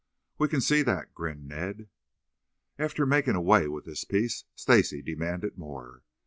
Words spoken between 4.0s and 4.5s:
piece,